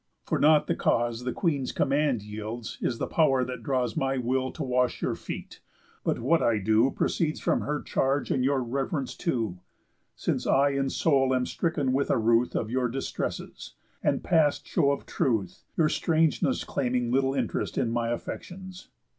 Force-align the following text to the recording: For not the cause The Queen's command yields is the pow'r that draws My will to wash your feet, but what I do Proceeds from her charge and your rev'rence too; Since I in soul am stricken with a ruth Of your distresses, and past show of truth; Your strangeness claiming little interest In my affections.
For 0.23 0.39
not 0.39 0.65
the 0.65 0.73
cause 0.73 1.25
The 1.25 1.31
Queen's 1.31 1.71
command 1.71 2.23
yields 2.23 2.79
is 2.81 2.97
the 2.97 3.05
pow'r 3.05 3.45
that 3.45 3.61
draws 3.61 3.95
My 3.95 4.17
will 4.17 4.51
to 4.53 4.63
wash 4.63 4.99
your 5.03 5.13
feet, 5.13 5.59
but 6.03 6.17
what 6.17 6.41
I 6.41 6.57
do 6.57 6.89
Proceeds 6.89 7.39
from 7.39 7.61
her 7.61 7.83
charge 7.83 8.31
and 8.31 8.43
your 8.43 8.63
rev'rence 8.63 9.15
too; 9.15 9.59
Since 10.15 10.47
I 10.47 10.69
in 10.69 10.89
soul 10.89 11.35
am 11.35 11.45
stricken 11.45 11.93
with 11.93 12.09
a 12.09 12.17
ruth 12.17 12.55
Of 12.55 12.71
your 12.71 12.87
distresses, 12.89 13.75
and 14.01 14.23
past 14.23 14.65
show 14.67 14.89
of 14.89 15.05
truth; 15.05 15.65
Your 15.77 15.87
strangeness 15.87 16.63
claiming 16.63 17.11
little 17.11 17.35
interest 17.35 17.77
In 17.77 17.91
my 17.91 18.09
affections. 18.09 18.89